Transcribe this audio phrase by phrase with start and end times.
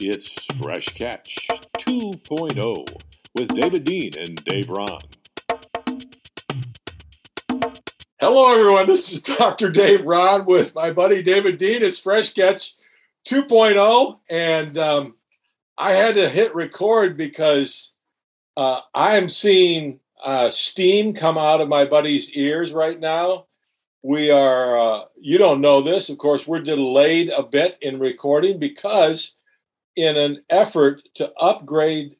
[0.00, 3.02] It's Fresh Catch 2.0
[3.36, 5.00] with David Dean and Dave Ron.
[8.20, 8.86] Hello, everyone.
[8.86, 9.72] This is Dr.
[9.72, 11.82] Dave Ron with my buddy David Dean.
[11.82, 12.76] It's Fresh Catch
[13.26, 14.20] 2.0.
[14.30, 15.16] And um,
[15.76, 17.90] I had to hit record because
[18.56, 23.46] uh, I am seeing uh, steam come out of my buddy's ears right now.
[24.04, 28.60] We are, uh, you don't know this, of course, we're delayed a bit in recording
[28.60, 29.34] because,
[29.98, 32.14] in an effort to upgrade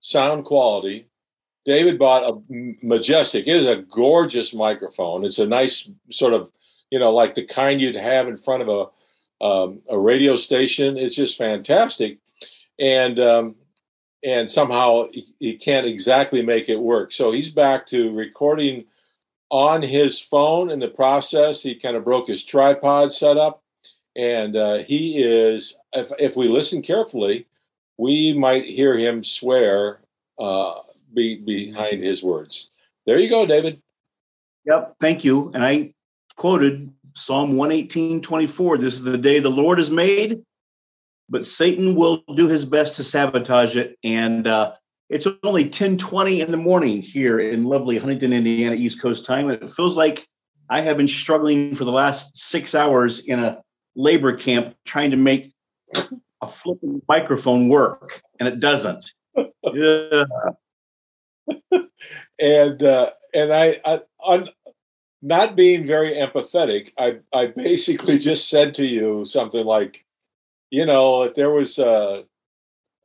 [0.00, 1.06] sound quality,
[1.66, 2.40] David bought a
[2.82, 5.26] majestic, it is a gorgeous microphone.
[5.26, 6.48] It's a nice sort of,
[6.90, 10.96] you know, like the kind you'd have in front of a, um, a radio station.
[10.96, 12.16] It's just fantastic.
[12.80, 13.56] And, um,
[14.24, 17.12] and somehow he, he can't exactly make it work.
[17.12, 18.86] So he's back to recording
[19.50, 21.60] on his phone in the process.
[21.60, 23.62] He kind of broke his tripod setup.
[24.18, 27.46] And uh, he is, if, if we listen carefully,
[27.98, 30.00] we might hear him swear
[30.40, 30.74] uh,
[31.14, 32.70] be, behind his words.
[33.06, 33.80] There you go, David.
[34.66, 34.96] Yep.
[35.00, 35.52] Thank you.
[35.54, 35.94] And I
[36.34, 38.78] quoted Psalm 118 24.
[38.78, 40.42] This is the day the Lord has made,
[41.28, 43.96] but Satan will do his best to sabotage it.
[44.02, 44.74] And uh,
[45.10, 49.48] it's only 1020 in the morning here in lovely Huntington, Indiana, East Coast time.
[49.48, 50.26] And it feels like
[50.68, 53.62] I have been struggling for the last six hours in a
[53.98, 55.52] labor camp trying to make
[56.40, 59.12] a flipping microphone work, and it doesn't.
[59.74, 60.22] yeah.
[62.38, 64.48] and uh, and I, I on
[65.20, 70.06] not being very empathetic, I I basically just said to you something like,
[70.70, 72.24] you know, if there was a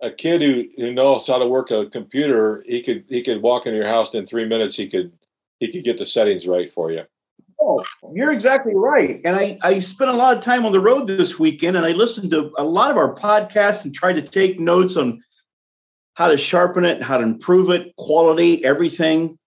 [0.01, 3.65] a kid who, who knows how to work a computer, he could he could walk
[3.65, 4.75] into your house in three minutes.
[4.75, 5.11] He could
[5.59, 7.05] he could get the settings right for you.
[7.65, 7.81] Oh,
[8.13, 9.21] you're exactly right.
[9.23, 11.93] And I, I spent a lot of time on the road this weekend and I
[11.93, 15.19] listened to a lot of our podcasts and tried to take notes on
[16.15, 19.37] how to sharpen it, how to improve it, quality, everything.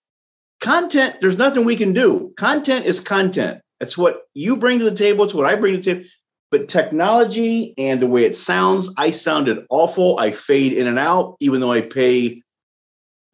[0.61, 2.33] Content, there's nothing we can do.
[2.39, 3.61] Content is content.
[3.81, 5.27] That's what you bring to the table.
[5.27, 6.07] It's what I bring to the table.
[6.51, 10.19] But technology and the way it sounds, I sounded awful.
[10.19, 12.41] I fade in and out, even though I pay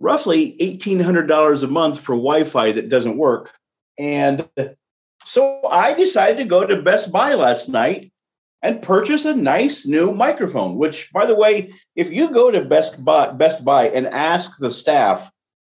[0.00, 3.54] roughly $1,800 a month for Wi Fi that doesn't work.
[3.98, 4.48] And
[5.25, 8.12] so I decided to go to Best Buy last night
[8.62, 13.04] and purchase a nice new microphone, which, by the way, if you go to Best
[13.04, 15.31] Buy, Best Buy and ask the staff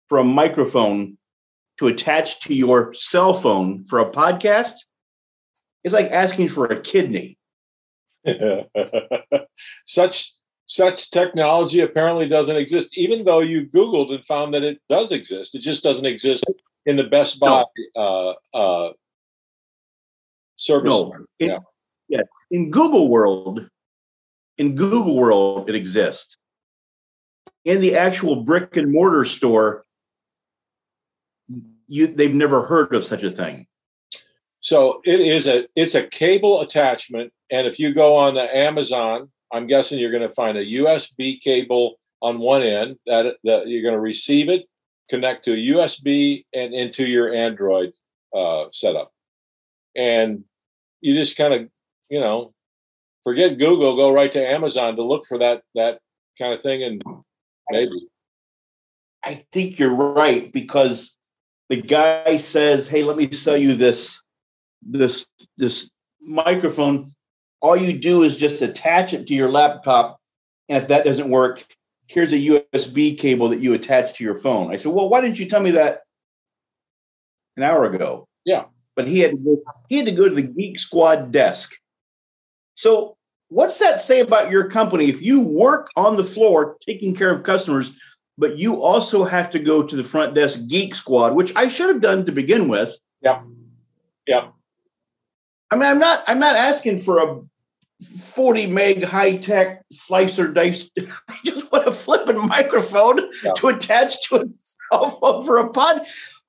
[0.08, 1.16] for a microphone
[1.78, 4.74] to attach to your cell phone for a podcast,
[5.84, 7.38] it's like asking for a kidney.
[9.86, 10.34] such
[10.66, 15.54] such technology apparently doesn't exist, even though you Googled and found that it does exist.
[15.54, 16.44] It just doesn't exist
[16.86, 17.64] in the Best Buy
[17.96, 18.36] no.
[18.54, 18.92] uh, uh,
[20.56, 20.90] service.
[20.90, 21.58] No, in, yeah.
[22.08, 23.68] yeah, in Google World,
[24.58, 26.36] in Google World, it exists.
[27.64, 29.84] In the actual brick and mortar store,
[31.86, 33.66] you they've never heard of such a thing.
[34.60, 39.30] So it is a it's a cable attachment, and if you go on the Amazon,
[39.52, 43.82] I'm guessing you're going to find a USB cable on one end that that you're
[43.82, 44.66] going to receive it,
[45.10, 47.92] connect to a USB and into your Android
[48.34, 49.12] uh, setup,
[49.96, 50.44] and
[51.00, 51.68] you just kind of
[52.08, 52.54] you know
[53.24, 56.00] forget Google, go right to Amazon to look for that that
[56.38, 57.02] kind of thing, and
[57.70, 58.06] maybe.
[59.22, 61.18] I think you're right because
[61.68, 64.22] the guy says, "Hey, let me sell you this
[64.82, 65.26] this
[65.58, 65.90] this
[66.22, 67.10] microphone
[67.60, 70.18] all you do is just attach it to your laptop
[70.68, 71.62] and if that doesn't work
[72.10, 74.72] here's a usb cable that you attach to your phone.
[74.72, 76.02] I said well why didn't you tell me that
[77.56, 78.26] an hour ago?
[78.44, 78.64] Yeah.
[78.96, 81.72] But he had to go, he had to go to the geek squad desk.
[82.74, 83.16] So
[83.48, 85.06] what's that say about your company?
[85.06, 87.96] If you work on the floor taking care of customers
[88.38, 91.88] but you also have to go to the front desk geek squad which i should
[91.88, 92.98] have done to begin with.
[93.22, 93.42] Yeah.
[94.26, 94.48] Yeah.
[95.70, 97.40] I mean, I'm not I'm not asking for a
[98.00, 100.90] 40 meg high tech slicer dice.
[101.28, 103.52] I just want a flipping microphone yeah.
[103.54, 106.02] to attach to a cell phone for a pod.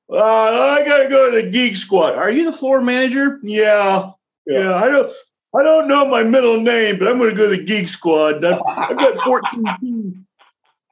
[0.10, 2.16] Uh, I gotta go to the geek squad.
[2.16, 3.40] Are you the floor manager?
[3.44, 4.12] Yeah.
[4.46, 4.60] yeah.
[4.60, 4.76] yeah.
[4.76, 5.12] I don't
[5.58, 8.44] I don't know my middle name, but I'm gonna go to the geek squad.
[8.44, 10.14] I've, I've got 14 keys.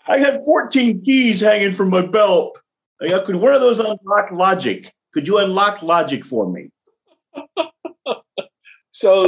[0.07, 2.57] I have 14 keys hanging from my belt.
[2.99, 4.91] Like, could one of those unlock logic?
[5.13, 6.71] Could you unlock logic for me?
[8.91, 9.23] So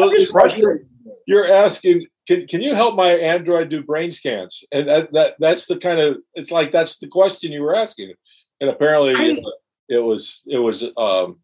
[1.27, 4.63] you're asking, can, can you help my Android do brain scans?
[4.71, 8.13] And that, that that's the kind of it's like that's the question you were asking.
[8.59, 9.35] And apparently I,
[9.89, 11.39] it was it was um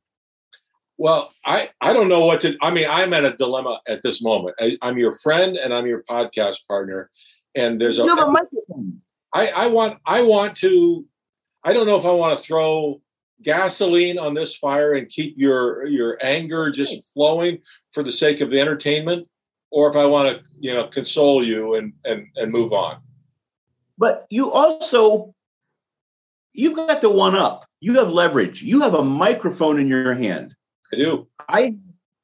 [0.98, 4.22] well, I I don't know what to I mean, I'm at a dilemma at this
[4.22, 4.56] moment.
[4.60, 7.10] I, I'm your friend and I'm your podcast partner.
[7.56, 8.46] and there's a, have a.
[9.34, 11.06] I, I want I want to
[11.64, 13.02] I don't know if I want to throw
[13.42, 17.60] gasoline on this fire and keep your your anger just flowing
[17.94, 19.28] for the sake of the entertainment
[19.72, 22.98] or if I want to you know console you and and and move on.
[23.98, 25.34] But you also,
[26.54, 27.66] you've got the one up.
[27.80, 28.62] You have leverage.
[28.62, 30.54] You have a microphone in your hand.
[30.94, 31.28] I do.
[31.50, 31.76] I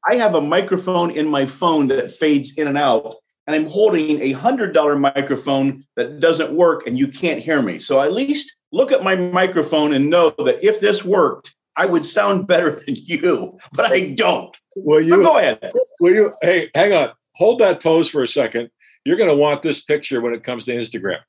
[0.10, 3.16] I have a microphone in my phone that fades in and out,
[3.48, 7.80] and I'm holding a hundred dollar microphone that doesn't work, and you can't hear me.
[7.80, 12.06] So at least look at my microphone and know that if this worked, I would
[12.06, 14.56] sound better than you, but I don't.
[14.76, 15.72] Well, So go ahead.
[16.00, 16.32] Will you?
[16.42, 17.12] Hey, hang on.
[17.36, 18.70] Hold that pose for a second.
[19.06, 21.20] You're going to want this picture when it comes to Instagram.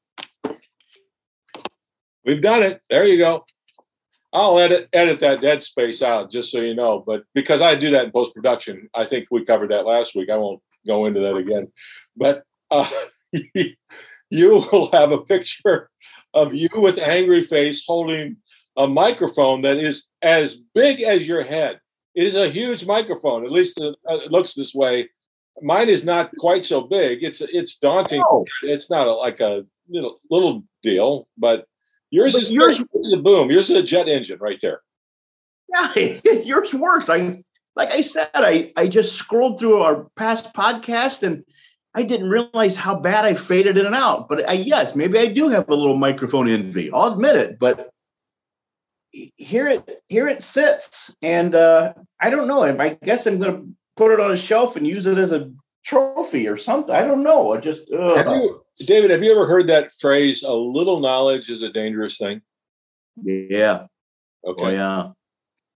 [2.24, 2.80] We've done it.
[2.88, 3.44] There you go.
[4.32, 7.02] I'll edit edit that dead space out just so you know.
[7.06, 10.28] But because I do that in post production, I think we covered that last week.
[10.28, 11.70] I won't go into that again.
[12.16, 12.90] But uh,
[14.30, 15.88] you will have a picture
[16.32, 18.38] of you with angry face holding
[18.76, 21.80] a microphone that is as big as your head.
[22.14, 23.44] It is a huge microphone.
[23.44, 25.10] At least uh, it looks this way.
[25.62, 27.22] Mine is not quite so big.
[27.22, 28.22] It's it's daunting.
[28.28, 31.66] Oh, It's not a, like a little little deal, but
[32.10, 33.50] yours But is yours- yours is a boom.
[33.50, 34.80] Yours is a jet engine right there.
[35.74, 35.92] yeah,
[36.44, 37.08] yours works.
[37.08, 37.42] I
[37.76, 41.44] like I said, I I just scrolled through our past podcast and
[41.96, 44.28] I didn't realize how bad I faded in and out.
[44.28, 46.90] But I, yes, maybe I do have a little microphone envy.
[46.92, 47.58] I'll admit it.
[47.60, 47.90] But
[49.36, 52.64] here it here it sits, and uh, I don't know.
[52.64, 55.50] I guess I'm going to put it on a shelf and use it as a
[55.84, 56.94] trophy or something.
[56.94, 57.52] I don't know.
[57.52, 59.10] I just Have you, David?
[59.10, 60.42] Have you ever heard that phrase?
[60.42, 62.42] A little knowledge is a dangerous thing.
[63.22, 63.86] yeah.
[64.46, 64.64] Okay.
[64.64, 65.08] Oh yeah,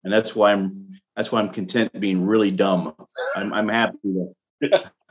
[0.04, 2.94] and that's why I'm that's why I'm content being really dumb.
[3.34, 4.34] I'm I'm happy that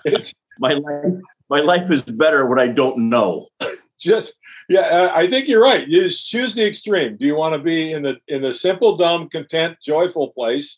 [0.05, 0.21] Yeah,
[0.59, 1.13] my life
[1.49, 3.47] my life is better when I don't know.
[3.99, 4.33] just
[4.69, 5.11] yeah.
[5.13, 5.87] I think you're right.
[5.87, 7.17] You just choose the extreme.
[7.17, 10.77] Do you want to be in the in the simple, dumb, content, joyful place,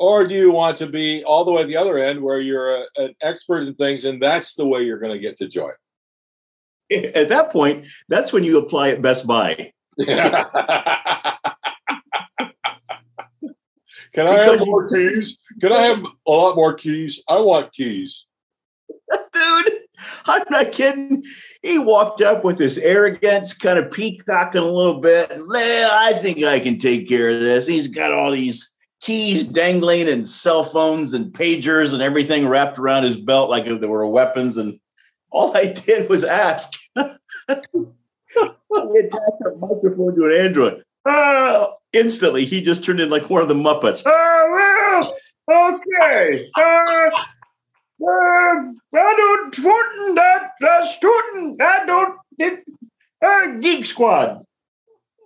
[0.00, 2.74] or do you want to be all the way at the other end where you're
[2.74, 5.70] a, an expert in things, and that's the way you're going to get to joy?
[6.90, 9.72] At that point, that's when you apply at Best Buy.
[10.00, 10.18] Can
[14.26, 15.38] I have more keys?
[15.60, 17.22] Can I have a lot more keys?
[17.28, 18.26] I want keys.
[19.32, 19.72] Dude,
[20.26, 21.22] I'm not kidding.
[21.62, 25.30] He walked up with this arrogance, kind of peacocking a little bit.
[25.30, 27.66] I think I can take care of this.
[27.66, 28.70] He's got all these
[29.00, 33.80] keys dangling and cell phones and pagers and everything wrapped around his belt like if
[33.80, 34.56] they were weapons.
[34.56, 34.78] And
[35.30, 36.72] all I did was ask.
[36.96, 37.66] we attached
[39.46, 40.84] a microphone to an Android.
[41.06, 44.02] Oh, instantly, he just turned in like one of the Muppets.
[44.04, 45.14] Oh,
[45.48, 46.50] well, okay.
[46.56, 47.10] Uh,
[48.02, 51.62] uh, I don't shooting that uh, student.
[51.62, 52.64] I don't it,
[53.22, 54.44] uh, Geek Squad.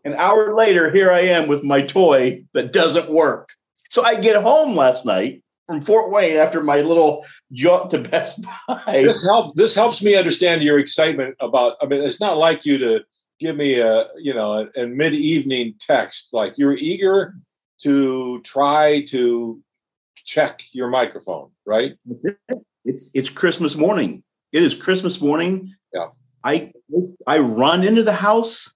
[0.04, 3.48] An hour later, here I am with my toy that doesn't work.
[3.94, 8.44] So I get home last night from Fort Wayne after my little jaunt to Best
[8.66, 8.82] Buy.
[8.88, 9.54] This help.
[9.54, 11.76] This helps me understand your excitement about.
[11.80, 13.04] I mean, it's not like you to
[13.38, 16.30] give me a you know a, a mid evening text.
[16.32, 17.36] Like you're eager
[17.84, 19.62] to try to
[20.16, 21.94] check your microphone, right?
[22.86, 24.22] It's it's Christmas morning.
[24.52, 25.72] It is Christmas morning.
[25.94, 26.08] Yeah.
[26.42, 26.70] I
[27.26, 28.74] I run into the house.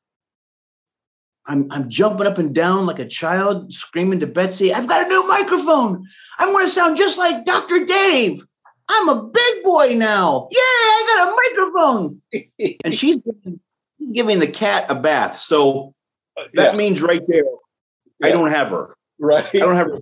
[1.49, 5.09] I'm I'm jumping up and down like a child, screaming to Betsy, "I've got a
[5.09, 6.05] new microphone!
[6.39, 7.85] I want to sound just like Dr.
[7.87, 8.45] Dave.
[8.91, 10.49] I'm a big boy now.
[10.51, 13.61] Yeah, I got a microphone." and she's giving,
[14.15, 15.37] giving the cat a bath.
[15.37, 15.95] So
[16.37, 17.45] uh, that Yeah, means right there,
[18.23, 18.95] I don't have her.
[19.19, 20.01] right, I don't have her.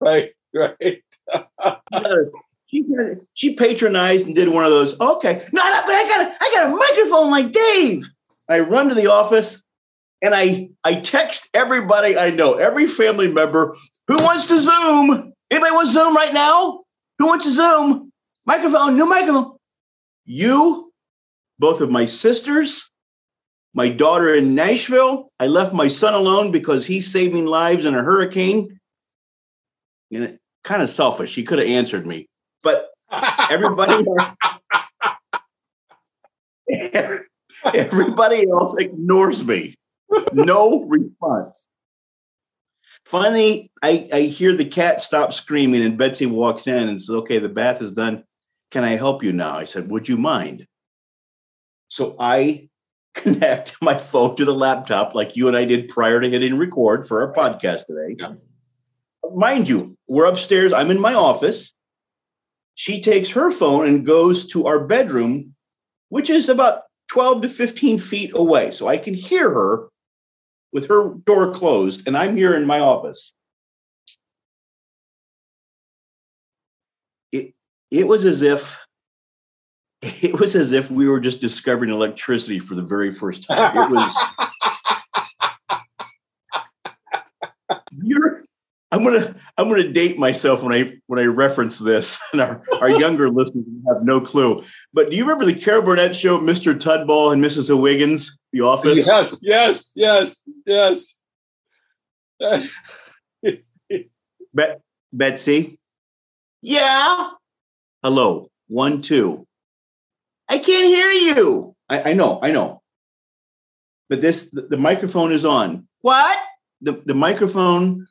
[0.00, 1.02] right, right.
[2.66, 2.84] she
[3.34, 4.98] she patronized and did one of those.
[4.98, 8.08] Okay, no, no, but I got a, I got a microphone like Dave.
[8.48, 9.61] I run to the office
[10.22, 13.76] and I I text everybody I know, every family member
[14.08, 15.32] who wants to Zoom.
[15.50, 16.84] Anybody wants Zoom right now?
[17.18, 18.10] Who wants to Zoom?
[18.46, 19.56] Microphone, new microphone.
[20.24, 20.92] You,
[21.58, 22.88] both of my sisters,
[23.74, 25.26] my daughter in Nashville.
[25.38, 28.78] I left my son alone because he's saving lives in a hurricane.
[30.12, 31.34] And it, kind of selfish.
[31.34, 32.26] He could have answered me,
[32.62, 32.90] but
[33.50, 34.04] everybody
[37.74, 39.74] everybody else ignores me.
[40.32, 41.68] No response.
[43.04, 47.38] Finally, I, I hear the cat stop screaming, and Betsy walks in and says, Okay,
[47.38, 48.24] the bath is done.
[48.70, 49.58] Can I help you now?
[49.58, 50.66] I said, Would you mind?
[51.88, 52.68] So I
[53.14, 57.06] connect my phone to the laptop like you and I did prior to hitting record
[57.06, 58.16] for our podcast today.
[58.18, 58.32] Yeah.
[59.34, 60.72] Mind you, we're upstairs.
[60.72, 61.74] I'm in my office.
[62.74, 65.54] She takes her phone and goes to our bedroom,
[66.08, 68.70] which is about 12 to 15 feet away.
[68.70, 69.88] So I can hear her
[70.72, 73.32] with her door closed, and I'm here in my office.
[77.30, 77.54] It,
[77.90, 78.76] it was as if
[80.02, 83.76] it was as if we were just discovering electricity for the very first time.
[83.76, 84.22] It was
[88.02, 88.44] you're
[88.92, 92.90] I'm gonna I'm gonna date myself when I when I reference this, and our, our
[93.00, 94.62] younger listeners have no clue.
[94.92, 96.74] But do you remember the Carol Burnett show, Mr.
[96.74, 97.70] Tudball and Mrs.
[97.70, 99.08] O'Wiggins, The Office?
[99.08, 101.18] Yes, yes, yes,
[102.38, 102.78] yes.
[104.54, 104.80] Bet
[105.12, 105.78] Betsy.
[106.60, 107.30] Yeah.
[108.02, 108.48] Hello.
[108.68, 109.46] One, two.
[110.48, 111.74] I can't hear you.
[111.88, 112.82] I, I know, I know.
[114.10, 115.88] But this the, the microphone is on.
[116.02, 116.38] What?
[116.82, 118.06] The the microphone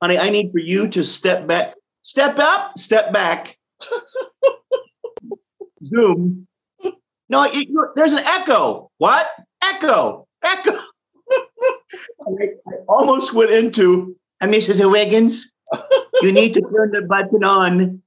[0.00, 3.56] honey, I need for you to step back, step up, step back.
[5.84, 6.46] Zoom.
[7.28, 8.90] No, it, there's an echo.
[8.98, 9.26] What?
[9.62, 10.72] Echo, echo.
[12.26, 12.32] I,
[12.88, 14.90] almost went into, and Mrs.
[14.90, 15.52] Wiggins,
[16.22, 18.02] you need to turn the button on.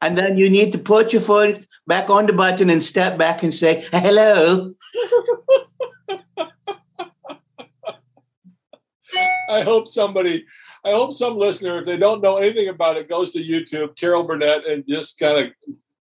[0.00, 3.42] And then you need to put your foot back on the button and step back
[3.42, 4.72] and say, hello.
[9.50, 10.44] I hope somebody
[10.84, 14.22] I hope some listener, if they don't know anything about it, goes to YouTube, Carol
[14.22, 15.52] Burnett, and just kind of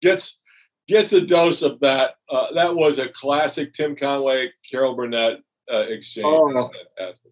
[0.01, 0.39] gets
[0.87, 2.15] gets a dose of that.
[2.29, 5.39] Uh, that was a classic Tim Conway, Carol Burnett
[5.71, 6.25] uh, exchange.
[6.25, 6.69] Oh,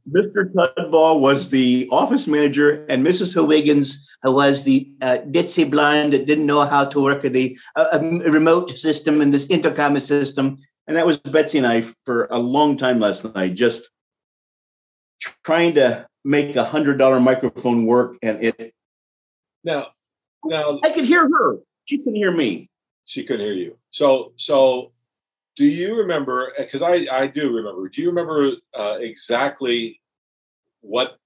[0.09, 0.51] Mr.
[0.53, 3.33] Tudball was the office manager, and Mrs.
[3.33, 8.71] Higgins was the uh, ditzy blonde that didn't know how to work the uh, remote
[8.71, 10.57] system and this intercom system.
[10.87, 13.89] And that was Betsy and I for a long time last night, just
[15.43, 18.73] trying to make a hundred dollar microphone work and it
[19.63, 19.87] now
[20.45, 21.57] now I could hear her.
[21.85, 22.69] She couldn't hear me.
[23.05, 23.77] She couldn't hear you.
[23.91, 24.91] So so
[25.59, 29.99] do you remember because I, I do remember, do you remember uh, exactly
[30.79, 31.17] what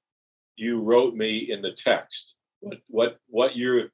[0.56, 2.36] you wrote me in the text?
[2.60, 3.92] What what what your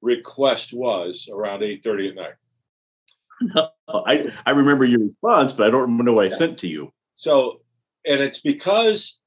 [0.00, 2.34] request was around 8:30 at night?
[3.40, 3.70] No,
[4.06, 6.92] I, I remember your response, but I don't remember what I sent to you.
[7.16, 7.62] So
[8.06, 9.18] and it's because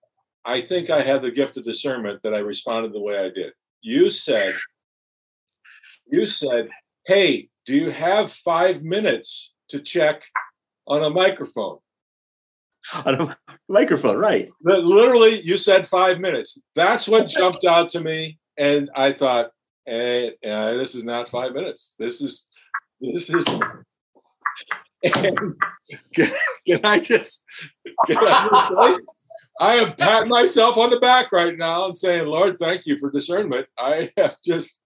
[0.45, 3.53] I think I had the gift of discernment that I responded the way I did.
[3.81, 4.53] You said,
[6.11, 6.69] you said,
[7.05, 10.23] hey, do you have five minutes to check
[10.87, 11.77] on a microphone?
[13.05, 13.37] On a
[13.69, 14.49] microphone, right.
[14.61, 16.61] But literally, you said five minutes.
[16.75, 18.37] That's what jumped out to me.
[18.57, 19.51] And I thought,
[19.85, 21.95] hey, uh, this is not five minutes.
[21.97, 22.47] This is,
[22.99, 23.45] this is,
[25.03, 25.55] and
[26.13, 26.27] can,
[26.67, 27.43] can I just,
[28.05, 28.97] can I just say,
[29.59, 33.11] I am patting myself on the back right now and saying, Lord, thank you for
[33.11, 33.67] discernment.
[33.77, 34.79] I have just.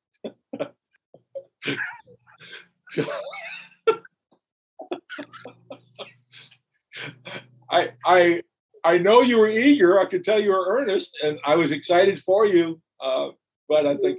[7.69, 8.41] I I
[8.83, 9.99] I know you were eager.
[9.99, 12.81] I could tell you were earnest, and I was excited for you.
[12.99, 13.29] Uh,
[13.69, 14.17] but I think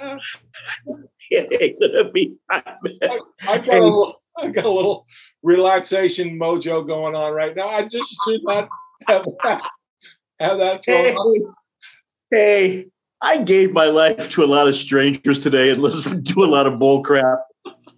[0.00, 0.16] eh.
[1.30, 2.36] it gonna be.
[2.50, 2.62] I,
[3.48, 5.06] I, got a little, I got a little
[5.42, 7.68] relaxation mojo going on right now.
[7.68, 8.68] I just should not
[9.08, 9.62] have that
[10.40, 11.16] have that hey,
[12.32, 12.86] hey,
[13.22, 16.66] I gave my life to a lot of strangers today and listened to a lot
[16.66, 17.40] of bull crap.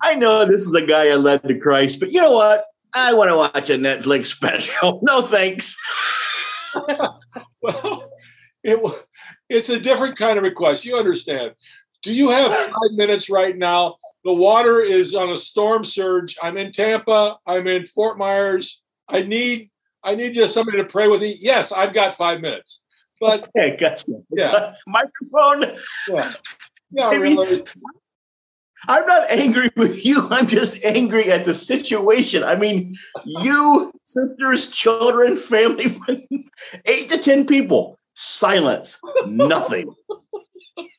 [0.03, 2.65] I know this is a guy I led to Christ, but you know what?
[2.95, 5.01] I want to watch a Netflix special.
[5.03, 5.77] No thanks.
[7.63, 8.11] well,
[8.65, 9.05] it,
[9.49, 10.85] it's a different kind of request.
[10.85, 11.55] You understand.
[12.03, 13.97] Do you have five minutes right now?
[14.25, 16.37] The water is on a storm surge.
[16.43, 17.39] I'm in Tampa.
[17.47, 18.83] I'm in Fort Myers.
[19.09, 19.71] I need
[20.05, 21.37] I need just somebody to pray with me.
[21.41, 22.83] Yes, I've got five minutes.
[23.21, 24.07] But okay, gotcha.
[24.31, 24.75] Yeah.
[24.87, 25.79] Microphone.
[26.09, 26.31] Yeah.
[26.95, 27.65] Yeah, really.
[28.87, 30.27] I'm not angry with you.
[30.31, 32.45] I'm just angry at the situation.
[32.45, 32.93] I mean,
[33.25, 35.87] you, sisters, children, family,
[36.85, 39.95] eight to 10 people, silence, nothing.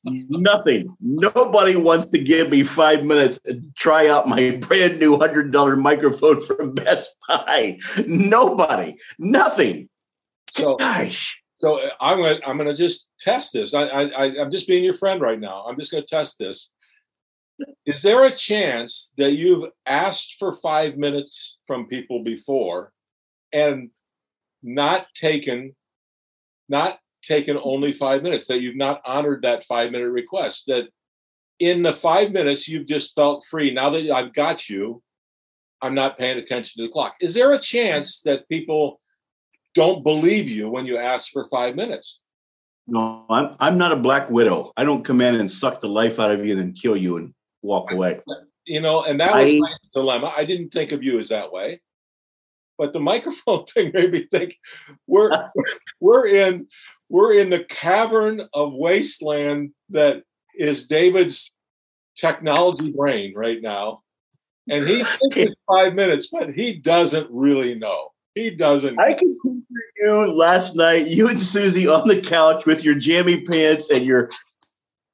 [0.03, 0.96] Nothing.
[1.00, 5.75] Nobody wants to give me five minutes and try out my brand new hundred dollar
[5.75, 7.77] microphone from Best Buy.
[8.08, 8.98] Nobody.
[9.18, 9.89] Nothing.
[10.51, 11.38] So, Gosh.
[11.58, 13.74] So uh, I'm gonna I'm gonna just test this.
[13.74, 15.63] I, I I'm just being your friend right now.
[15.65, 16.70] I'm just gonna test this.
[17.86, 22.92] Is there a chance that you've asked for five minutes from people before
[23.53, 23.92] and
[24.62, 25.74] not taken,
[26.68, 30.89] not taken only five minutes, that you've not honored that five minute request, that
[31.60, 33.72] in the five minutes you've just felt free.
[33.72, 35.01] Now that I've got you,
[35.82, 37.15] I'm not paying attention to the clock.
[37.20, 39.00] Is there a chance that people
[39.74, 42.20] don't believe you when you ask for five minutes?
[42.86, 44.72] No, I'm I'm not a black widow.
[44.75, 47.18] I don't come in and suck the life out of you and then kill you
[47.18, 48.20] and walk away.
[48.65, 50.34] You know, and that was I, my dilemma.
[50.36, 51.82] I didn't think of you as that way.
[52.77, 54.58] but the microphone thing made me think
[55.08, 55.32] we're
[56.00, 56.68] we're in
[57.13, 60.24] we're in the cavern of wasteland that
[60.58, 61.53] is David's
[62.15, 64.01] technology brain right now.
[64.67, 68.10] And he thinks it's five minutes, but he doesn't really know.
[68.34, 69.00] He doesn't.
[69.00, 73.41] I can picture you last night, you and Susie on the couch with your jammy
[73.41, 74.32] pants and your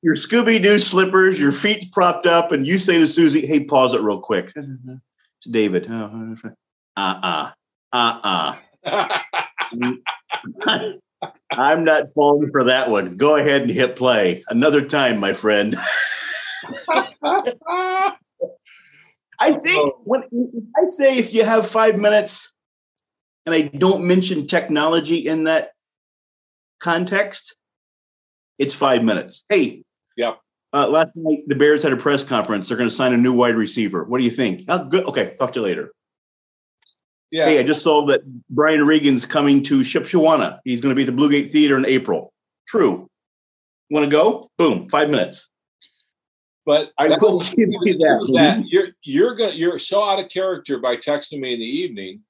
[0.01, 3.94] your Scooby Doo slippers, your feet propped up, and you say to Susie, "Hey, pause
[3.94, 5.91] it real quick." It's David.
[6.98, 7.51] Uh
[7.94, 9.27] uh uh uh.
[11.60, 13.18] I'm not falling for that one.
[13.18, 15.75] Go ahead and hit play another time, my friend.
[19.42, 20.24] I think when
[20.78, 22.54] I say if you have five minutes
[23.46, 25.72] and I don't mention technology in that
[26.80, 27.56] context,
[28.58, 29.44] it's five minutes.
[29.50, 29.84] Hey,
[30.18, 30.39] Yep.
[30.72, 32.68] Uh, last night the Bears had a press conference.
[32.68, 34.04] They're going to sign a new wide receiver.
[34.06, 34.63] What do you think?
[34.68, 35.06] Oh, good.
[35.06, 35.92] Okay, talk to you later.
[37.31, 37.45] Yeah.
[37.45, 40.59] Hey, I just saw that Brian Regan's coming to Shipshewana.
[40.65, 42.33] He's going to be at the Blue Gate Theater in April.
[42.67, 43.07] True.
[43.91, 44.50] Want to go?
[44.57, 45.50] Boom, five minutes.
[46.65, 48.31] But I will give you that.
[48.36, 52.21] that you're you're go, you're so out of character by texting me in the evening,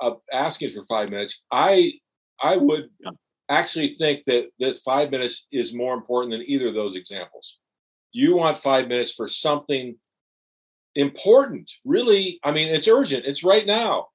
[0.00, 1.42] uh, asking for five minutes.
[1.50, 1.94] I
[2.40, 3.10] I would Yeah.
[3.48, 7.58] actually think that that five minutes is more important than either of those examples.
[8.12, 9.96] You want five minutes for something
[10.94, 12.38] important, really.
[12.44, 13.24] I mean, it's urgent.
[13.24, 14.09] It's right now.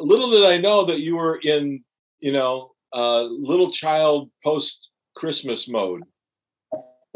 [0.00, 1.82] Little did I know that you were in,
[2.20, 6.02] you know, uh, little child post Christmas mode.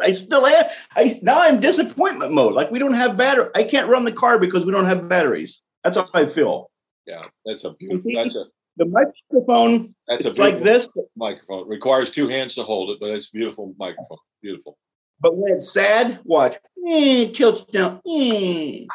[0.02, 0.64] I still am.
[0.97, 2.52] I now I'm disappointment mode.
[2.54, 3.50] Like we don't have battery.
[3.54, 5.62] I can't run the car because we don't have batteries.
[5.85, 6.71] That's how I feel.
[7.06, 7.99] Yeah, that's a beautiful.
[8.00, 8.44] see, That's a
[8.76, 11.61] The microphone, that's a like this, microphone.
[11.61, 14.18] It requires two hands to hold it, but it's a beautiful microphone.
[14.42, 14.78] Beautiful.
[15.21, 16.54] but when it's sad, watch.
[16.87, 18.00] Eh, it tilts down.
[18.09, 18.87] Eh.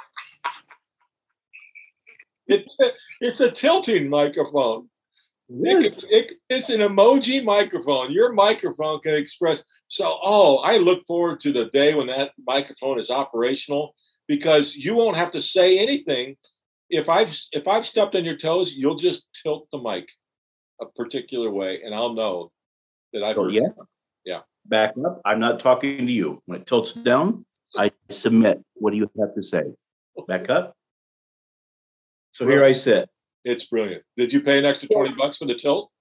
[2.50, 2.90] It's a,
[3.22, 4.90] it's a tilting microphone.
[5.50, 8.12] It it- it's an emoji microphone.
[8.12, 9.64] Your microphone can express.
[9.88, 13.96] So, oh, I look forward to the day when that microphone is operational
[14.28, 16.38] because you won't have to say anything.
[16.90, 20.08] If I've if I've stepped on your toes, you'll just tilt the mic
[20.82, 22.52] a particular way, and I'll know
[23.14, 23.70] that I've Oh, heard yeah.
[24.26, 24.42] Yeah.
[24.66, 25.22] Back up.
[25.26, 26.42] I'm not talking to you.
[26.46, 27.46] When it tilts down,
[27.78, 28.62] I submit.
[28.76, 29.64] What do you have to say?
[30.28, 30.76] Back up.
[32.40, 33.10] So here I sit.
[33.44, 34.04] It's brilliant.
[34.16, 35.92] Did you pay an extra 20 bucks for the tilt?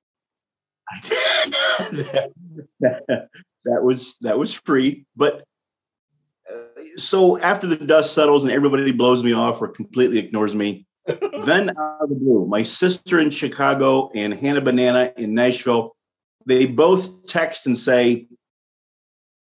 [1.91, 2.33] that,
[3.65, 5.05] that was that was free.
[5.17, 5.43] But
[6.49, 6.63] uh,
[6.95, 10.87] so after the dust settles and everybody blows me off or completely ignores me,
[11.45, 15.97] then out of the blue, my sister in Chicago and Hannah Banana in Nashville,
[16.47, 18.29] they both text and say,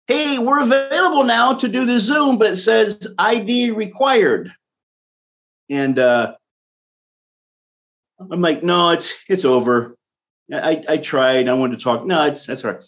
[0.07, 4.51] "Hey, we're available now to do the Zoom, but it says ID required."
[5.69, 6.33] And uh,
[8.19, 9.95] I'm like, "No, it's it's over."
[10.51, 11.47] I, I tried.
[11.47, 12.05] I wanted to talk.
[12.05, 12.81] No, it's that's right.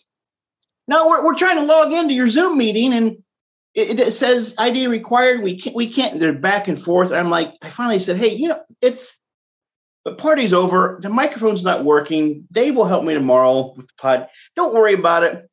[0.87, 3.17] No, we're, we're trying to log into your Zoom meeting and
[3.75, 5.41] it, it says ID required.
[5.41, 6.19] We can't, we can't.
[6.19, 7.13] They're back and forth.
[7.13, 9.17] I'm like, I finally said, hey, you know, it's
[10.03, 10.99] the party's over.
[11.01, 12.47] The microphone's not working.
[12.51, 14.27] Dave will help me tomorrow with the pod.
[14.55, 15.47] Don't worry about it.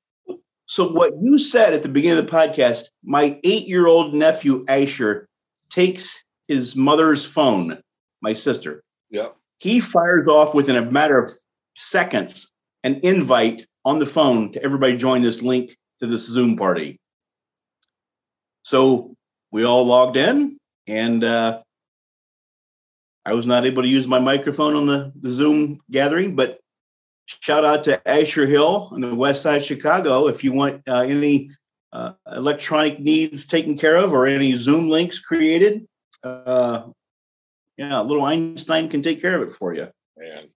[0.66, 5.28] So what you said at the beginning of the podcast, my eight-year-old nephew Asher
[5.70, 7.78] takes his mother's phone,
[8.20, 9.28] my sister, Yeah.
[9.58, 11.30] He fires off within a matter of
[11.74, 12.50] seconds
[12.84, 17.00] an invite on the phone to everybody join this link to this Zoom party.
[18.62, 19.14] So
[19.50, 21.62] we all logged in, and uh,
[23.24, 26.60] I was not able to use my microphone on the, the Zoom gathering, but
[27.26, 30.28] shout out to Asher Hill on the west side of Chicago.
[30.28, 31.50] If you want uh, any
[31.92, 35.86] uh, electronic needs taken care of or any Zoom links created,
[36.22, 36.84] uh,
[37.78, 39.86] yeah, little Einstein can take care of it for you.
[40.16, 40.48] Man.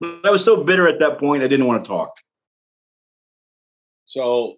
[0.00, 2.16] But I was so bitter at that point, I didn't want to talk.
[4.06, 4.56] So,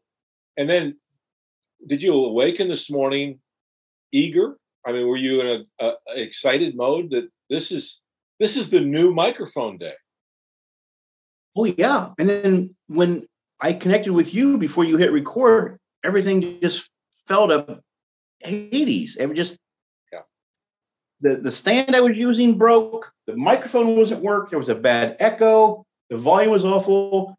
[0.57, 0.97] and then
[1.87, 3.41] did you awaken this morning
[4.13, 4.57] eager?
[4.87, 8.01] I mean, were you in a, a excited mode that this is
[8.39, 9.95] this is the new microphone day?
[11.57, 13.27] Oh yeah, and then when
[13.61, 16.91] I connected with you before you hit record, everything just
[17.27, 17.81] fell to
[18.41, 19.17] Hades.
[19.17, 19.57] It just.
[21.20, 23.12] The the stand I was using broke.
[23.27, 24.50] The microphone wasn't work.
[24.50, 25.85] There was a bad echo.
[26.11, 27.35] The volume was awful.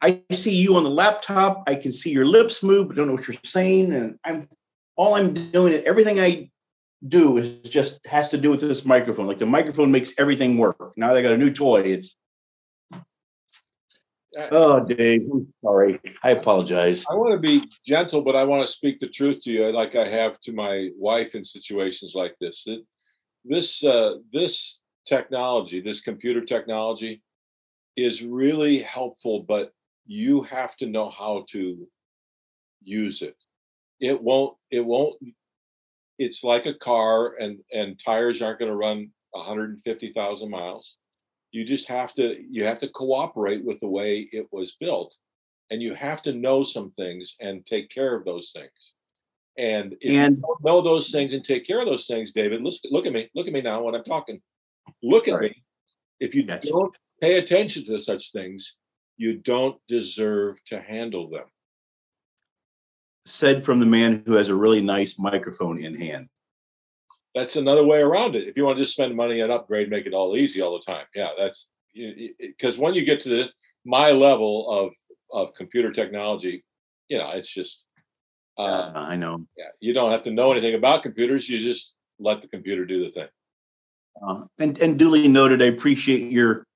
[0.00, 1.64] I see you on the laptop.
[1.66, 3.92] I can see your lips move, but don't know what you're saying.
[3.92, 4.48] And I'm
[4.96, 6.50] all I'm doing is everything I
[7.06, 9.26] do is just has to do with this microphone.
[9.26, 10.94] Like the microphone makes everything work.
[10.96, 11.82] Now they got a new toy.
[11.82, 12.16] It's
[14.38, 15.22] uh, oh, Dave.
[15.32, 16.00] I'm sorry.
[16.22, 17.04] I apologize.
[17.10, 19.96] I want to be gentle, but I want to speak the truth to you, like
[19.96, 22.66] I have to my wife in situations like this.
[23.48, 27.22] This uh, this technology, this computer technology,
[27.96, 29.72] is really helpful, but
[30.06, 31.88] you have to know how to
[32.82, 33.36] use it.
[34.00, 35.16] It won't, it won't,
[36.18, 40.96] it's like a car and and tires aren't going to run 150,000 miles.
[41.50, 45.14] You just have to you have to cooperate with the way it was built
[45.70, 48.94] and you have to know some things and take care of those things.
[49.58, 52.62] And if And- you don't know those things and take care of those things, David,
[52.62, 54.40] look, look at me, look at me now when I'm talking.
[55.02, 55.62] Look at me.
[56.20, 56.68] If you Gotcha.
[56.68, 58.76] don't pay attention to such things,
[59.16, 61.46] you don't deserve to handle them.
[63.26, 66.28] Said from the man who has a really nice microphone in hand.
[67.34, 68.48] That's another way around it.
[68.48, 70.84] If you want to just spend money and upgrade, make it all easy all the
[70.84, 71.06] time.
[71.14, 73.52] Yeah, that's because when you get to the
[73.84, 74.94] my level of
[75.30, 76.64] of computer technology,
[77.08, 77.84] you know, it's just
[78.58, 79.46] Uh, um, I know.
[79.56, 81.48] yeah, you don't have to know anything about computers.
[81.48, 83.28] You just let the computer do the thing.
[84.26, 85.62] Uh, and and duly noted.
[85.62, 86.66] I appreciate your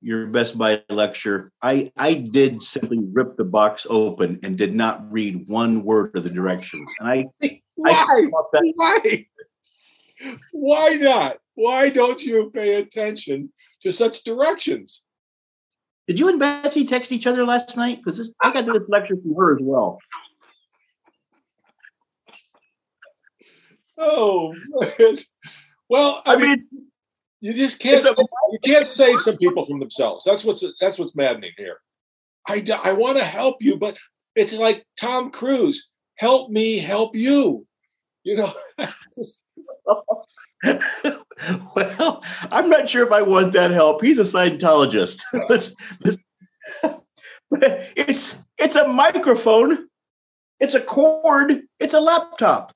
[0.00, 1.50] your Best Buy lecture.
[1.62, 6.22] I I did simply rip the box open and did not read one word of
[6.22, 6.94] the directions.
[7.00, 8.28] And I I Why?
[8.30, 9.26] thought that Why?
[10.52, 11.38] Why not?
[11.54, 15.02] Why don't you pay attention to such directions?
[16.06, 17.98] did you and Betsy text each other last night?
[18.04, 19.98] Because I got this lecture from her as well.
[24.00, 24.54] Oh,
[24.98, 25.18] man.
[25.88, 26.66] well, I I mean, mean,
[27.40, 28.14] you just can't a-
[28.52, 30.24] you can't save some people from themselves.
[30.24, 31.78] That's what's that's what's maddening here.
[32.48, 33.98] I I want to help you, but
[34.34, 35.88] it's like Tom Cruise.
[36.16, 37.66] Help me, help you.
[38.24, 38.52] You know,
[41.74, 44.02] well, I'm not sure if I want that help.
[44.02, 45.22] He's a Scientologist.
[45.48, 46.18] Let's- let's-
[47.96, 49.88] it's it's a microphone.
[50.60, 51.62] It's a cord.
[51.80, 52.72] It's a laptop.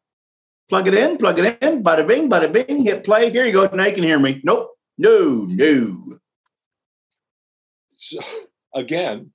[0.68, 1.18] Plug it in.
[1.18, 1.82] Plug it in.
[1.82, 2.30] Bada bing.
[2.30, 2.82] Bada bing.
[2.84, 3.30] Hit play.
[3.30, 3.66] Here you go.
[3.74, 4.40] Now you can hear me.
[4.44, 4.70] Nope.
[4.98, 5.46] No.
[5.48, 6.18] No.
[7.96, 8.18] so,
[8.74, 9.30] again,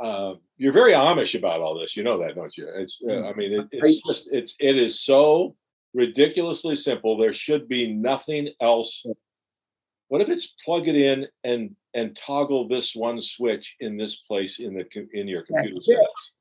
[0.00, 1.96] uh, you're very Amish about all this.
[1.96, 2.68] You know that, don't you?
[2.76, 5.56] It's uh, I mean, it, it's just it's it is so
[5.92, 7.16] ridiculously simple.
[7.16, 9.04] There should be nothing else.
[10.08, 14.60] What if it's plug it in and and toggle this one switch in this place
[14.60, 16.32] in the in your computer settings?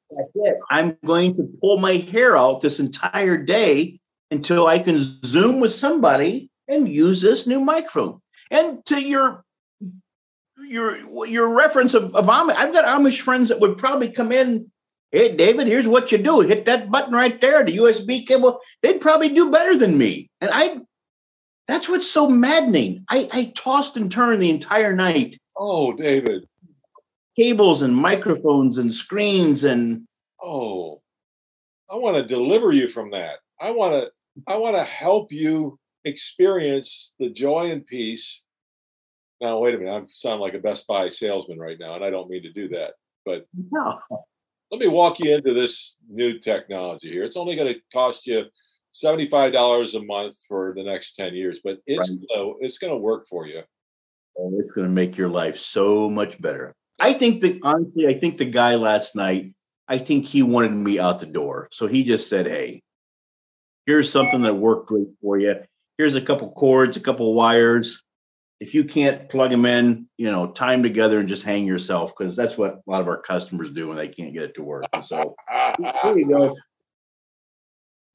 [0.69, 3.99] I'm going to pull my hair out this entire day
[4.31, 8.19] until I can Zoom with somebody and use this new microphone.
[8.51, 9.43] And to your
[10.57, 10.97] your
[11.27, 14.69] your reference of, of Amish, I've got Amish friends that would probably come in.
[15.11, 16.41] Hey, David, here's what you do.
[16.41, 18.59] Hit that button right there, the USB cable.
[18.81, 20.29] They'd probably do better than me.
[20.41, 20.79] And I
[21.67, 23.05] that's what's so maddening.
[23.09, 26.47] I, I tossed and turned the entire night Oh, David.
[27.37, 30.05] Cables and microphones and screens and
[30.43, 31.01] Oh,
[31.89, 33.39] I want to deliver you from that.
[33.61, 34.11] I want to
[34.47, 38.41] I want to help you experience the joy and peace.
[39.39, 39.93] Now, wait a minute.
[39.93, 42.67] I'm sound like a Best Buy salesman right now, and I don't mean to do
[42.69, 42.93] that.
[43.25, 43.99] But no.
[44.71, 47.23] let me walk you into this new technology here.
[47.23, 48.45] It's only going to cost you
[48.93, 52.27] $75 a month for the next 10 years, but it's Right.
[52.35, 53.61] gonna, it's going to work for you.
[54.37, 56.73] Oh, it's going to make your life so much better.
[57.03, 59.53] I think that honestly, I think the guy last night,
[59.89, 61.67] I think he wanted me out the door.
[61.73, 62.81] So he just said, Hey,
[63.85, 65.55] here's something that worked great for you.
[65.97, 68.01] Here's a couple cords, a couple wires.
[68.61, 72.13] If you can't plug them in, you know, tie them together and just hang yourself
[72.17, 74.63] because that's what a lot of our customers do when they can't get it to
[74.63, 74.85] work.
[75.01, 76.55] So there you go.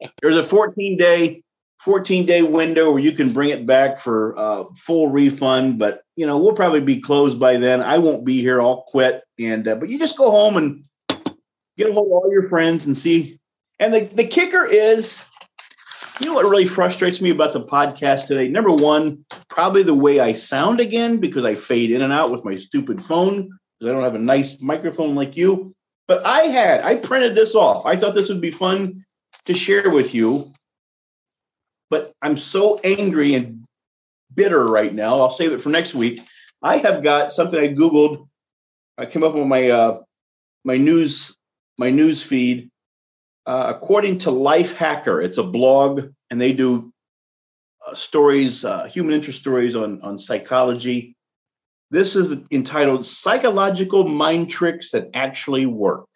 [0.22, 1.42] There's a 14 day
[1.80, 6.26] 14 day window where you can bring it back for uh, full refund, but you
[6.26, 7.80] know we'll probably be closed by then.
[7.80, 8.60] I won't be here.
[8.60, 10.84] I'll quit, and uh, but you just go home and
[11.76, 13.38] get a hold of all your friends and see.
[13.80, 15.24] And the, the kicker is,
[16.20, 18.48] you know what really frustrates me about the podcast today?
[18.48, 22.44] Number one, probably the way I sound again because I fade in and out with
[22.44, 25.72] my stupid phone because I don't have a nice microphone like you.
[26.08, 27.86] But I had I printed this off.
[27.86, 29.04] I thought this would be fun
[29.44, 30.52] to share with you
[31.90, 33.64] but I'm so angry and
[34.34, 35.18] bitter right now.
[35.18, 36.20] I'll save it for next week.
[36.62, 38.26] I have got something I googled.
[38.96, 40.00] I came up with my uh,
[40.64, 41.34] my news
[41.78, 42.70] my news feed.
[43.46, 46.92] Uh, according to Lifehacker, it's a blog, and they do
[47.86, 51.14] uh, stories, uh, human interest stories on on psychology.
[51.90, 56.07] This is entitled "Psychological Mind Tricks That Actually Work."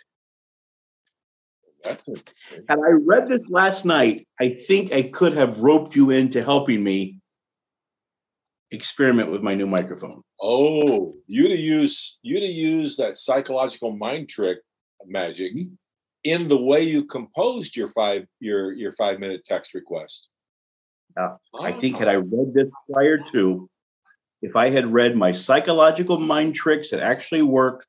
[1.85, 6.83] Had I read this last night, I think I could have roped you into helping
[6.83, 7.19] me
[8.71, 10.23] experiment with my new microphone.
[10.41, 14.59] Oh, you to use you to use that psychological mind trick
[15.07, 15.53] magic
[16.25, 20.29] in the way you composed your five your your five minute text request.
[21.17, 23.69] Uh, I think had I read this prior to,
[24.41, 27.85] if I had read my psychological mind tricks that actually work,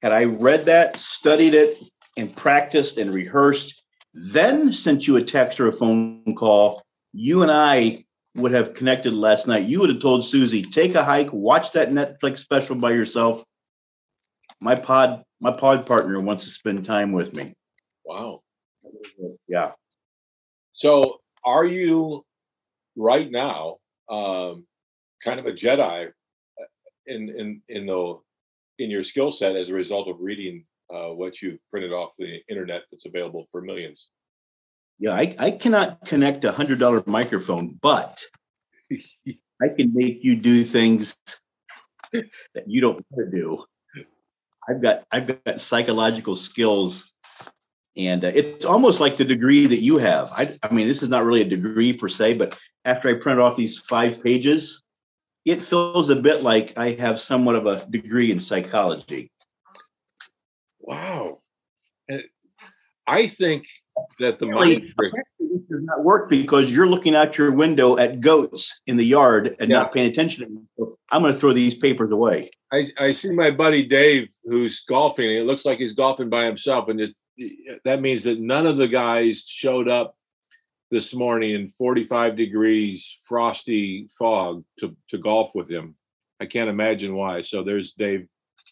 [0.00, 1.76] had I read that, studied it,
[2.16, 3.82] and practiced and rehearsed,
[4.14, 8.04] then sent you a text or a phone call, you and I
[8.36, 9.64] would have connected last night.
[9.64, 13.42] You would have told Susie, take a hike, watch that Netflix special by yourself.
[14.60, 17.52] My pod, my pod partner wants to spend time with me.
[18.04, 18.42] Wow.
[19.48, 19.72] Yeah.
[20.72, 22.24] So are you
[22.96, 23.76] right now
[24.08, 24.66] um,
[25.22, 26.64] kind of a Jedi uh,
[27.06, 28.18] in in in the
[28.78, 32.40] in your skill set as a result of reading uh, what you've printed off the
[32.48, 34.08] internet that's available for millions?
[34.98, 38.22] Yeah, I, I cannot connect a hundred dollar microphone, but
[39.62, 41.16] I can make you do things
[42.12, 43.64] that you don't want to do.
[44.68, 47.12] I've got I've got psychological skills,
[47.96, 50.30] and uh, it's almost like the degree that you have.
[50.36, 53.40] I, I mean, this is not really a degree per se, but after I print
[53.40, 54.82] off these five pages,
[55.44, 59.30] it feels a bit like I have somewhat of a degree in psychology.
[60.86, 61.40] Wow.
[63.06, 63.66] I think
[64.18, 65.12] that the Really, mind trick,
[65.70, 69.70] does not work because you're looking out your window at goats in the yard and
[69.70, 69.80] Yeah.
[69.80, 72.48] not paying attention to I'm going to throw these papers away.
[72.72, 75.28] I, I see my buddy Dave who's golfing.
[75.28, 77.12] and It looks like he's golfing by himself, and it,
[77.84, 80.16] that means that none of the guys showed up
[80.90, 85.94] this morning in 45 degrees frosty fog to to golf with him.
[86.40, 87.42] I can't imagine why.
[87.42, 88.26] So there's Dave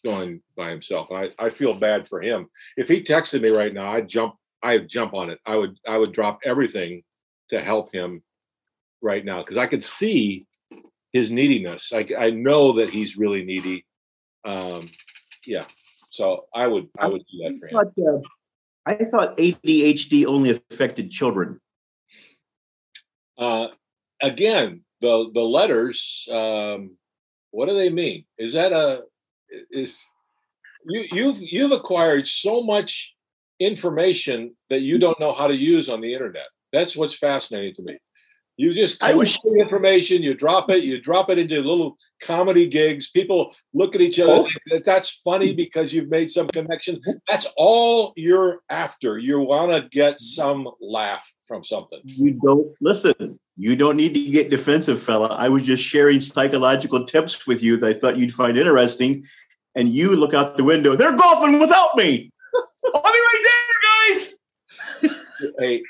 [0.04, 1.08] going by himself.
[1.12, 2.48] I, I feel bad for him.
[2.76, 5.40] If he texted me right now, I'd jump I'd jump on it.
[5.46, 7.02] I would I would drop everything
[7.50, 8.22] to help him
[9.00, 10.46] right now because I could see
[11.12, 11.92] his neediness.
[11.92, 13.84] I, I know that he's really needy.
[14.44, 14.90] Um,
[15.46, 15.64] yeah.
[16.10, 17.92] So I would I would do that for him.
[17.94, 18.20] thought, uh,
[18.86, 21.60] I thought ADHD only affected children.
[23.38, 23.68] Uh,
[24.22, 26.28] again, the the letters.
[26.30, 26.96] Um,
[27.50, 28.24] what do they mean?
[28.38, 29.02] Is that a
[29.70, 30.04] is
[30.86, 33.14] you you've you've acquired so much
[33.60, 36.46] information that you don't know how to use on the internet.
[36.72, 37.98] That's what's fascinating to me.
[38.56, 43.10] You just I the information, you drop it, you drop it into little comedy gigs.
[43.10, 44.32] People look at each other.
[44.32, 44.42] Oh.
[44.42, 47.00] think that That's funny because you've made some connection.
[47.28, 49.18] That's all you're after.
[49.18, 50.24] You want to get mm-hmm.
[50.24, 52.00] some laugh from something.
[52.04, 53.40] You don't listen.
[53.56, 55.28] You don't need to get defensive, fella.
[55.28, 59.24] I was just sharing psychological tips with you that I thought you'd find interesting.
[59.74, 60.94] And you look out the window.
[60.94, 62.30] They're golfing without me.
[62.94, 65.18] I'll be right there, guys.
[65.58, 65.84] Hey, you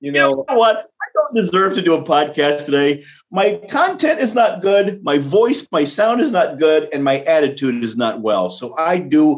[0.00, 0.76] You know, know what?
[0.76, 3.02] I don't deserve to do a podcast today.
[3.30, 5.02] My content is not good.
[5.04, 8.50] My voice, my sound is not good, and my attitude is not well.
[8.50, 9.36] So I do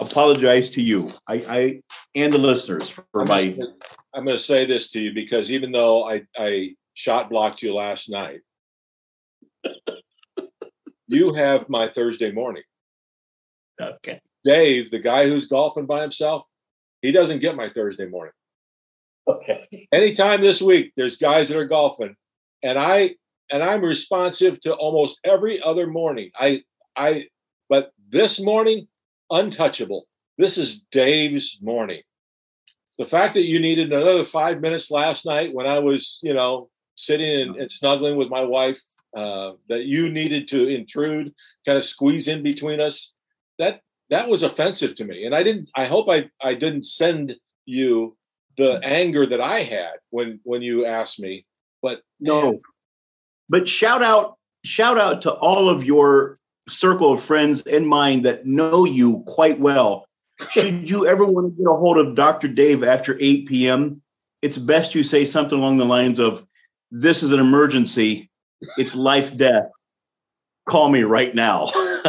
[0.00, 1.80] apologize to you, I, I
[2.16, 3.50] and the listeners for I'm my.
[3.50, 3.72] gonna-
[4.14, 7.74] I'm going to say this to you because even though I, I shot blocked you
[7.74, 8.40] last night,
[11.06, 12.62] you have my Thursday morning.
[13.80, 14.20] Okay.
[14.44, 16.46] Dave, the guy who's golfing by himself,
[17.02, 18.32] he doesn't get my Thursday morning.
[19.26, 19.88] Okay.
[19.92, 22.14] Anytime this week, there's guys that are golfing,
[22.62, 23.16] and I
[23.50, 26.30] and I'm responsive to almost every other morning.
[26.38, 26.62] I
[26.96, 27.28] I
[27.68, 28.86] but this morning,
[29.30, 30.06] untouchable.
[30.36, 32.02] This is Dave's morning.
[32.98, 36.68] The fact that you needed another five minutes last night when I was, you know,
[36.96, 38.80] sitting and, and snuggling with my wife,
[39.16, 41.32] uh, that you needed to intrude,
[41.64, 43.12] kind of squeeze in between us,
[43.58, 43.80] that
[44.10, 45.24] that was offensive to me.
[45.24, 45.68] And I didn't.
[45.76, 48.16] I hope I I didn't send you
[48.56, 51.46] the anger that I had when when you asked me.
[51.82, 52.60] But No.
[53.48, 58.46] But shout out, shout out to all of your circle of friends and mine that
[58.46, 60.06] know you quite well.
[60.50, 62.48] Should you ever want to get a hold of Dr.
[62.48, 64.02] Dave after 8 p.m.,
[64.42, 66.44] it's best you say something along the lines of,
[66.96, 68.30] This is an emergency.
[68.78, 69.68] It's life death.
[70.68, 71.64] Call me right now.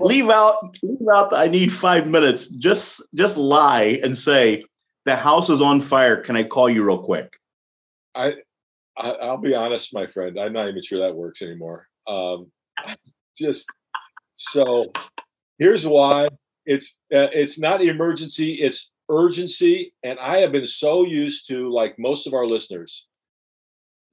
[0.00, 2.48] leave out leave out the, I need five minutes.
[2.48, 4.64] Just just lie and say
[5.04, 6.16] the house is on fire.
[6.16, 7.38] Can I call you real quick?
[8.16, 8.34] I,
[8.98, 10.40] I I'll be honest, my friend.
[10.40, 11.86] I'm not even sure that works anymore.
[12.08, 12.50] Um,
[13.38, 13.64] just
[14.34, 14.90] so
[15.60, 16.30] here's why
[16.66, 18.54] it's uh, it's not emergency.
[18.54, 23.06] It's urgency, and I have been so used to like most of our listeners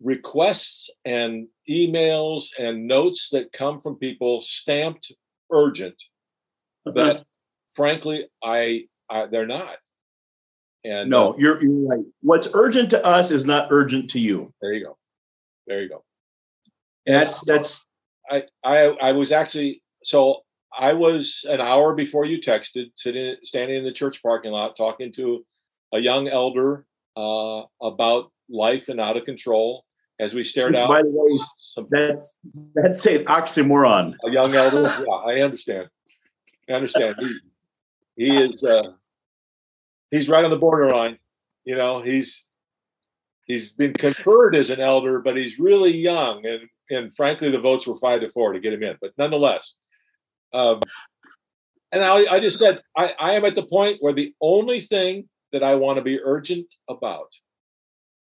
[0.01, 5.11] requests and emails and notes that come from people stamped
[5.51, 5.95] urgent
[6.85, 7.23] that
[7.73, 9.77] frankly I, I they're not
[10.83, 12.05] and No, uh, you're, you're right.
[12.21, 14.53] What's urgent to us is not urgent to you.
[14.61, 14.97] there you go
[15.65, 16.03] there you go
[17.05, 17.85] And that's that's
[18.29, 20.41] I, I I was actually so
[20.77, 25.11] I was an hour before you texted, sitting standing in the church parking lot talking
[25.13, 25.45] to
[25.93, 26.85] a young elder
[27.15, 29.85] uh, about life and out of control
[30.19, 30.87] as we stared out.
[30.87, 32.39] By the way, some, that's
[32.75, 34.15] that's an oxymoron.
[34.25, 34.83] a young elder.
[34.83, 35.89] Yeah, I understand.
[36.69, 37.15] I understand.
[37.19, 38.63] He, he is.
[38.63, 38.91] Uh,
[40.11, 41.17] he's right on the borderline.
[41.65, 42.45] You know, he's
[43.45, 47.87] he's been conferred as an elder, but he's really young, and and frankly, the votes
[47.87, 48.97] were five to four to get him in.
[49.01, 49.75] But nonetheless,
[50.57, 50.79] um,
[51.91, 55.29] and I, I just said I, I am at the point where the only thing
[55.51, 57.29] that I want to be urgent about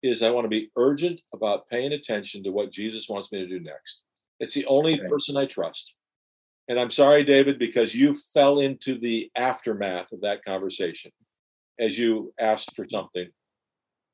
[0.02, 3.48] is I want to be urgent about paying attention to what Jesus wants me to
[3.48, 4.04] do next.
[4.39, 5.08] It's the only Okay.
[5.08, 5.96] person I trust.
[6.67, 11.12] And I'm sorry, David, because you fell into the aftermath of that conversation
[11.80, 13.28] as you asked for something.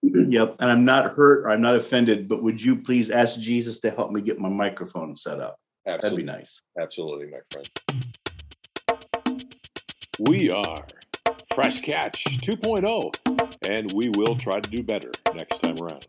[0.03, 0.57] Yep.
[0.59, 3.91] And I'm not hurt or I'm not offended, but would you please ask Jesus to
[3.91, 5.57] help me get my microphone set up?
[5.87, 6.61] That'd Absolutely, be nice.
[6.77, 7.69] absolutely, my friend.
[10.19, 10.85] We are
[11.55, 16.05] Fresh Catch 2.0, and we will try to do better next time around.